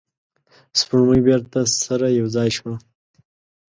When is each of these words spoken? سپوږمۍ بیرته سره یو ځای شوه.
سپوږمۍ 0.79 1.21
بیرته 1.27 1.59
سره 1.85 2.07
یو 2.19 2.27
ځای 2.35 2.49
شوه. 2.57 2.75